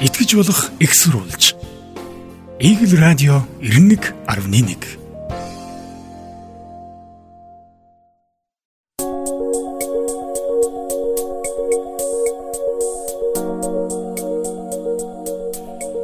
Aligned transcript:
итгэж 0.00 0.36
болох 0.36 0.70
экссурулж. 0.78 1.56
Игэл 2.60 3.00
радио 3.00 3.40
91.1 3.60 4.96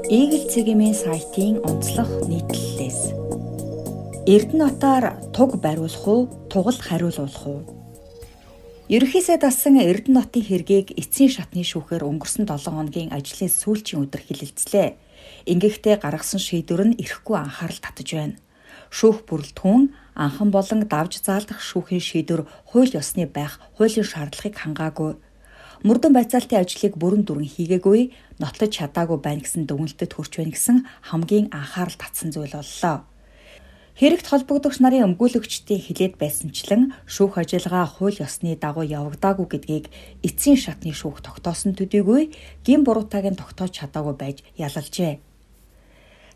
Игэл 0.08 0.44
цэгийн 0.52 0.94
сайтын 0.96 1.60
онцлог 1.64 2.08
нийтлэлээс 2.28 3.00
Эрдэнэтээр 4.24 5.04
туг 5.36 5.60
бариулах 5.60 6.06
уу, 6.08 6.28
тугал 6.48 6.78
хариулуулах 6.80 7.44
уу? 7.44 7.81
Ерөнхийсэд 8.92 9.40
дасан 9.40 9.80
Эрдэнэтийн 9.80 10.44
хэргийг 10.44 10.88
эцсийн 11.00 11.32
шатны 11.32 11.64
шүүхээр 11.64 12.04
өнгөрсөн 12.04 12.44
7 12.44 12.76
хоногийн 12.76 13.08
ажлын 13.16 13.48
сүүлчийн 13.48 14.04
өдөр 14.04 14.20
хилэлцлээ. 14.20 14.88
Ингэхдээ 15.48 15.96
гаргасан 16.04 16.36
шийдвэр 16.36 16.92
нь 16.92 16.98
ирэхгүй 17.00 17.36
анхаарал 17.40 17.80
татаж 17.80 18.08
байна. 18.12 18.36
Шүүх 18.92 19.24
бүрэлдэхүүн 19.24 19.96
анхан 20.12 20.52
болон 20.52 20.84
давж 20.92 21.24
заалдах 21.24 21.64
шүүхийн 21.64 22.04
шийдвэр 22.04 22.42
хууль 22.68 22.92
ёсны 22.92 23.24
байх 23.24 23.64
хуулийн 23.80 24.04
шаардлагыг 24.04 24.60
хангаагүй. 24.60 25.16
Мөрдөн 25.88 26.12
байцаалтын 26.12 26.60
ажлыг 26.60 26.92
бүрэн 27.00 27.24
дүрэн 27.24 27.48
хийгээгүй, 27.48 28.00
нотлож 28.44 28.76
чадаагүй 28.76 29.18
байна 29.24 29.40
гэсэн 29.40 29.64
дүгнэлтэд 29.72 30.12
хүрч 30.12 30.32
байна 30.36 30.52
гэсэн 30.52 30.76
хамгийн 31.08 31.48
анхаарал 31.48 31.96
татсан 31.96 32.28
зүйл 32.28 32.60
боллоо. 32.60 33.08
Хэрэгт 33.92 34.24
холбогдогч 34.24 34.80
нарын 34.80 35.04
өмгөөлөгчдийн 35.12 35.84
хилээд 35.84 36.14
байсанчлан 36.16 36.96
шүүх 37.04 37.36
ажиллагаа 37.36 37.84
хууль 37.84 38.24
ёсны 38.24 38.56
дагуу 38.56 38.88
явагдаагүй 38.88 39.46
гэдгийг 39.52 39.86
эцсийн 40.24 40.56
шатны 40.56 40.96
шүүх 40.96 41.20
тогтоосон 41.20 41.76
төдийгүй 41.76 42.32
гин 42.64 42.88
буруутайг 42.88 43.28
нь 43.28 43.36
тогтоож 43.36 43.76
чадаагүй 43.76 44.16
байж 44.16 44.38
ялалжээ. 44.56 45.20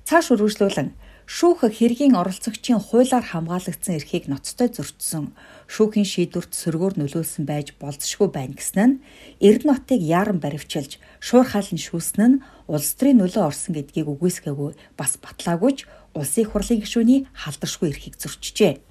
Цааш 0.05 0.27
үргэлжлүүлэн 0.36 0.92
шүүх 1.27 1.66
хэргийн 1.66 2.14
оролцогчийн 2.14 2.78
хуулиар 2.78 3.25
хамгаалагдсан 3.25 3.98
эрхийг 3.98 4.28
ноцтой 4.31 4.70
зөрчсөн 4.70 5.34
шүүхийн 5.66 6.06
шийдвэрт 6.06 6.53
сөргөөр 6.55 6.94
нөлөөлсөн 7.00 7.44
байж 7.50 7.75
болзошгүй 7.83 8.28
байна 8.31 8.55
гэсэн 8.55 8.78
нь 8.86 9.00
Эрдэнэтийг 9.42 10.03
яаран 10.06 10.38
баривчилж 10.38 11.03
шуурхаал 11.19 11.66
нь 11.75 11.83
шүүсэн 11.83 12.22
нь 12.22 12.41
улс 12.67 12.95
төрийн 12.98 13.22
нөлөө 13.22 13.45
орсон 13.47 13.72
гэдгийг 13.78 14.11
үгүйсгээгүй 14.11 14.70
бас 14.98 15.17
батлаагүйч 15.22 15.86
улсын 16.19 16.47
хурлын 16.50 16.83
гишүүний 16.83 17.20
халдваршгүй 17.31 17.89
эрхийг 17.91 18.14
зөрчижээ. 18.19 18.83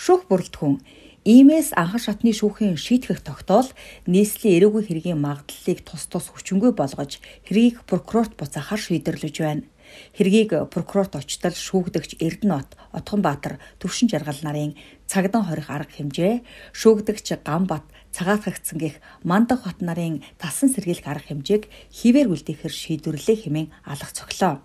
Шүүх 0.00 0.24
бүрэлдэхүүн 0.28 0.76
Иймээс 1.20 1.76
анхан 1.76 2.00
шатны 2.00 2.32
шүүхийн 2.32 2.80
шийтгэх 2.80 3.20
тогтоол 3.20 3.68
нийслэлийн 4.08 4.56
эрүүгийн 4.56 4.88
хэргийн 4.88 5.20
магадлалыг 5.20 5.84
тус 5.84 6.08
тус 6.08 6.32
хүчингүй 6.32 6.72
болгож 6.72 7.20
хэргийг 7.44 7.84
прокурорт 7.84 8.40
буцаахаар 8.40 8.80
шийдэрлэж 8.80 9.36
байна. 9.44 9.68
Хэргийг 10.14 10.70
прокурорт 10.70 11.16
очтол 11.16 11.54
шүүгдэгч 11.54 12.20
Эрдэнэт 12.20 12.76
Отгонбаатар 12.92 13.62
төвшин 13.78 14.10
жаргал 14.10 14.38
нарын 14.42 14.74
цагдан 15.06 15.46
хорих 15.46 15.70
арга 15.70 15.90
хэмжээ, 15.94 16.44
шүүгдэгч 16.74 17.40
Гамбат 17.46 17.86
цагаатгагдсан 18.14 18.78
гих 18.78 18.98
Мандах 19.22 19.64
бат 19.66 19.78
нарын 19.80 20.22
тасан 20.38 20.70
сэргийлэх 20.70 21.06
арга 21.06 21.30
хэмжээг 21.30 21.70
хിവэр 21.94 22.30
үлдээхэр 22.30 22.74
шийдвэрлээ 22.74 23.36
хэмээн 23.46 23.68
алах 23.86 24.10
цоглоо. 24.12 24.62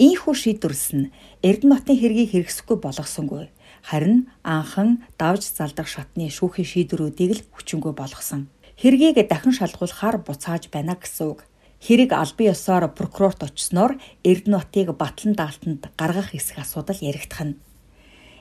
Ийхүү 0.00 0.34
шийдвэрлс 0.34 0.88
нь 0.96 1.12
Эрдэнэтийн 1.44 2.00
хэргийг 2.00 2.30
хэрэгсэхгүй 2.32 2.78
болгосонгүй. 2.80 3.52
Харин 3.84 4.32
анхан 4.42 5.04
давж 5.20 5.44
залдах 5.52 5.88
шатны 5.90 6.32
шүүхийн 6.32 6.68
шийдвэрүүдийг 6.72 7.30
л 7.36 7.44
хүчингүй 7.52 7.92
болгосон. 7.92 8.48
Хэргийг 8.80 9.20
дахин 9.28 9.52
шалгуулахаар 9.52 10.16
буцааж 10.24 10.72
байна 10.72 10.96
гэсэн 10.96 11.36
үг 11.36 11.44
хэрэг 11.80 12.12
албан 12.12 12.52
ёсоор 12.52 12.84
прокурорт 12.92 13.40
очсноор 13.42 13.96
Эрдэнэтийг 14.24 14.92
батлан 14.94 15.34
даалтанд 15.34 15.88
гаргах 15.96 16.36
хэсэг 16.36 16.60
асуудал 16.60 17.00
яригдах 17.00 17.42
нь. 17.48 17.58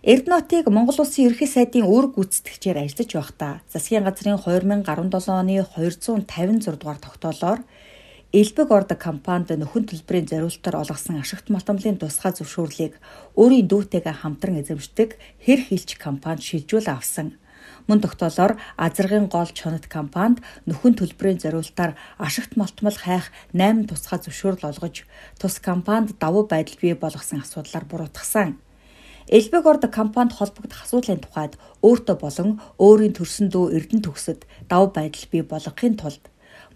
Эрдэнэтийг 0.03 0.67
Монгол 0.67 0.99
Улсын 1.03 1.27
ерөнхий 1.27 1.47
сайдын 1.47 1.87
үр 1.87 2.11
гүйцэтгэгчээр 2.15 2.77
ажиллаж 2.83 3.09
байхдаа 3.15 3.53
засгийн 3.71 4.07
газрын 4.07 4.39
2017 4.39 4.87
оны 5.27 5.59
256 5.63 6.79
дугаар 6.79 6.99
тогтоолоор 7.03 7.59
Элбэг 8.31 8.69
орд 8.69 8.93
компанид 8.93 9.49
нөхөн 9.57 9.89
төлбөрийн 9.89 10.29
зориулалтаар 10.29 10.85
олгосон 10.85 11.17
ашигт 11.17 11.49
малтамлын 11.49 11.97
тусгай 11.97 12.29
зөвшөөрлийг 12.37 12.93
өөрийн 13.33 13.65
дүүтэйгээ 13.65 14.15
хамтран 14.21 14.61
эзэмшдэг 14.61 15.17
хэр 15.41 15.59
хилч 15.65 15.97
компанид 15.97 16.45
шилжүүл 16.45 16.93
авсан. 16.93 17.41
Мөн 17.89 18.05
тогтоолоор 18.05 18.53
азаргын 18.77 19.25
гол 19.33 19.49
чонот 19.49 19.89
компанид 19.89 20.45
нөхөн 20.69 20.93
төлбөрийн 20.93 21.41
зориулалтаар 21.41 21.97
ашигт 22.21 22.53
малтмал 22.53 22.93
хайх 22.93 23.33
8 23.49 23.89
тусгай 23.89 24.21
зөвшөөрөл 24.21 24.69
олгож 24.69 25.09
тус 25.41 25.55
компанид 25.57 26.13
давуу 26.21 26.45
байдал 26.45 26.77
бий 26.77 26.93
болгосон 26.93 27.41
асуудлаар 27.41 27.89
буруутгасан. 27.89 28.61
Элбэг 29.25 29.65
орд 29.65 29.83
компанид 29.89 30.37
холбогдох 30.37 30.85
асуудлын 30.85 31.25
тухайд 31.25 31.57
өөртөө 31.81 32.15
болон 32.21 32.49
өөрийн 32.77 33.17
төрсөн 33.17 33.49
дүү 33.49 33.73
Эрдэнэ 33.73 34.05
төгсөд 34.05 34.45
давуу 34.69 34.93
байдал 34.93 35.25
бий 35.33 35.41
болгохын 35.41 35.97
тулд 35.97 36.23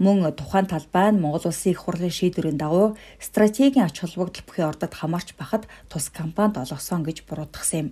мөн 0.01 0.33
тухайн 0.33 0.65
талбай 0.65 1.13
нь 1.13 1.21
Монгол 1.21 1.45
Улсын 1.45 1.77
их 1.77 1.85
хурлын 1.85 2.09
шийдвэрийн 2.09 2.57
дагуу 2.57 2.97
стратегийн 3.21 3.85
ач 3.85 4.01
холбогдол 4.01 4.45
бүхий 4.49 4.65
ордод 4.65 4.93
хамаарч 4.97 5.37
байхад 5.37 5.69
тус 5.93 6.09
компанид 6.09 6.57
олгосон 6.57 7.05
гэж 7.05 7.21
буруутгасан 7.29 7.79
юм. 7.81 7.89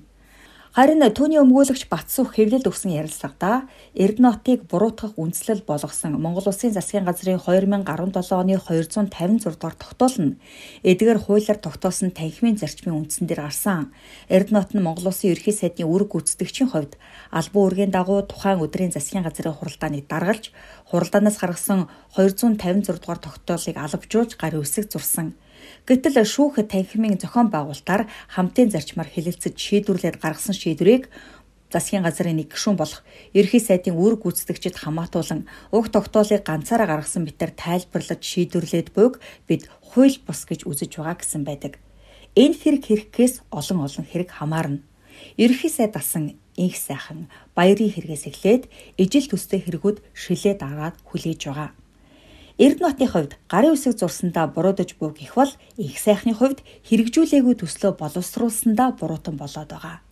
Харин 0.72 1.04
түүний 1.04 1.36
өмгөөлөгч 1.44 1.92
Батсуух 1.92 2.32
хэвлэлд 2.32 2.64
өгсөн 2.64 2.96
ярилцлагада 2.96 3.68
Эрдэнэтийг 3.92 4.72
буруутгах 4.72 5.20
үндслэл 5.20 5.68
болгосон 5.68 6.16
Монгол 6.16 6.48
Улсын 6.48 6.72
засгийн 6.72 7.04
газрын 7.04 7.44
2017 7.44 7.92
оны 8.40 8.56
256 8.56 9.52
дугаар 9.52 9.76
тогтоол 9.76 10.16
нь 10.24 10.40
эдгээр 10.88 11.20
хуулиар 11.28 11.60
тогтоосон 11.60 12.16
танхимын 12.16 12.56
зарчмын 12.56 13.04
үндсэн 13.04 13.28
дээр 13.28 13.52
гарсан. 13.52 13.92
Эрдэнэт 14.32 14.72
нь 14.72 14.80
Монгол 14.80 15.12
Улсын 15.12 15.36
ерхий 15.36 15.52
сайдын 15.52 15.92
үүрэг 15.92 16.08
гүйцэтгэгчийн 16.08 16.72
хувьд 16.72 16.96
албан 17.36 17.64
үүргийн 17.68 17.92
дагуу 17.92 18.24
тухайн 18.24 18.64
өдрийн 18.64 18.96
засгийн 18.96 19.28
газрын 19.28 19.52
хуралдааныг 19.52 20.08
даргалж 20.08 20.56
хуралдаанаас 20.88 21.36
гаргасан 21.36 21.92
256 22.16 22.96
дугаар 22.96 23.20
тогтоолыг 23.20 23.76
алавжуулж 23.76 24.40
гарын 24.40 24.64
үсэг 24.64 24.88
зурсан. 24.88 25.36
Гэтэл 25.88 26.24
шүүх 26.26 26.62
танхимын 26.66 27.18
зохион 27.18 27.50
байгуулалтаар 27.52 28.10
хамтын 28.30 28.70
зарчмаар 28.72 29.10
хэлэлцэж 29.12 29.56
шийдвэрлээд 29.58 30.22
гаргасан 30.22 30.56
шийдвэрийг 30.56 31.10
засгийн 31.72 32.04
газрын 32.04 32.36
нэг 32.36 32.52
гишүүн 32.52 32.76
болох 32.76 33.02
ерхий 33.32 33.64
сайдын 33.64 33.96
үр 33.96 34.20
гүйцэтгэгчид 34.20 34.76
хамаатуулан 34.76 35.48
уг 35.72 35.88
тогтоолыг 35.88 36.44
ганцаараа 36.44 36.88
гаргасан 36.88 37.24
мэтэр 37.24 37.56
тайлбарлаж 37.56 38.20
шийдвэрлээд 38.20 38.92
буйг 38.92 39.24
бид 39.48 39.72
хууль 39.80 40.20
бус 40.28 40.44
гэж 40.44 40.68
үзэж 40.68 41.00
байгаа 41.00 41.16
гэсэн 41.24 41.44
байдаг. 41.48 41.80
Энэ 42.36 42.56
хэрэг 42.60 42.84
хэрэгкээс 42.88 43.36
олон 43.52 43.80
олон 43.88 44.06
хэрэг 44.08 44.30
хамаарна. 44.36 44.84
Ерхий 45.40 45.72
сайд 45.72 45.96
дасан 45.96 46.36
инх 46.56 46.76
сайхан 46.76 47.32
баярын 47.56 47.92
хэрэгээс 47.92 48.28
эхлээд 48.28 48.64
ижил 49.00 49.28
төстэй 49.32 49.64
хэрэгүүд 49.64 49.98
шилээд 50.12 50.60
аваад 50.64 50.96
хүлээж 51.08 51.42
байгаа. 51.48 51.70
Эрдэнэтийн 52.62 53.10
хувьд 53.10 53.34
гарын 53.50 53.74
үсэг 53.74 53.98
зурсандаа 53.98 54.46
буруудаж 54.46 54.94
буй 55.02 55.10
гэх 55.18 55.34
бол 55.34 55.50
их 55.82 55.98
сайхны 55.98 56.38
хувьд 56.38 56.62
хэрэгжүүлээгүй 56.86 57.56
төслөө 57.58 57.98
боловсруулсандаа 57.98 58.94
буруутан 59.02 59.34
болоод 59.42 59.74
байгаа. 59.74 60.06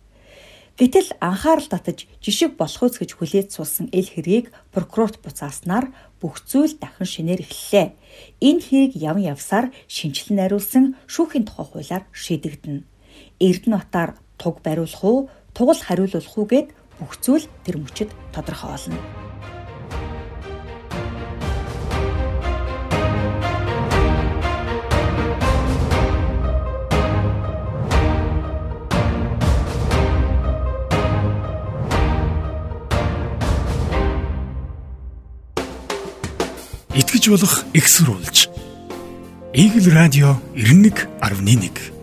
Гэтэл 0.74 1.14
анхаарал 1.22 1.70
татаж 1.70 2.10
жишг 2.18 2.58
болох 2.58 2.82
үс 2.82 2.98
гэж 2.98 3.14
хүлээж 3.14 3.48
суулсан 3.54 3.86
эл 3.94 4.10
хэргийг 4.10 4.50
прокурорт 4.74 5.22
буцааснаар 5.22 5.94
бүх 6.18 6.42
зүйл 6.42 6.74
дахин 6.74 7.06
шинээр 7.06 7.46
эхэллээ. 7.46 7.94
Энэ 8.42 8.62
хэрэг 8.66 8.92
явн 8.98 9.30
явсаар 9.30 9.70
шинжилэн 9.86 10.42
найруулсан 10.42 10.84
шүүхийн 11.06 11.46
тухай 11.46 11.66
хуулиар 11.70 12.04
шийдэгдэнэ. 12.10 12.82
Эрдэнэтаар 13.38 14.18
туг 14.42 14.58
бариулах 14.66 15.04
уу, 15.06 15.30
тугал 15.54 15.78
хариулуулах 15.78 16.34
уу 16.34 16.46
гэд 16.50 16.74
бүх 16.98 17.14
зүйл 17.22 17.46
тэр 17.62 17.78
мөчөд 17.78 18.10
тодорхой 18.34 18.74
болно. 18.74 19.29
Итгэж 37.20 37.28
болох 37.28 37.64
экссурулж. 37.74 38.48
Игэл 39.52 39.92
радио 39.92 40.38
91.1 40.54 41.99